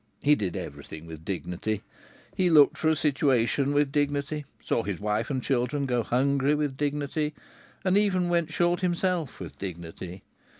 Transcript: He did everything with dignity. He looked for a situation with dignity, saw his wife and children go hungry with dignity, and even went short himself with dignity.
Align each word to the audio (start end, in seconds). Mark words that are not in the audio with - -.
He 0.23 0.33
did 0.33 0.57
everything 0.57 1.05
with 1.05 1.23
dignity. 1.23 1.83
He 2.35 2.49
looked 2.49 2.75
for 2.75 2.87
a 2.87 2.95
situation 2.95 3.71
with 3.71 3.91
dignity, 3.91 4.45
saw 4.59 4.81
his 4.81 4.99
wife 4.99 5.29
and 5.29 5.43
children 5.43 5.85
go 5.85 6.01
hungry 6.01 6.55
with 6.55 6.75
dignity, 6.75 7.35
and 7.83 7.95
even 7.95 8.27
went 8.27 8.51
short 8.51 8.79
himself 8.79 9.39
with 9.39 9.59
dignity. 9.59 10.23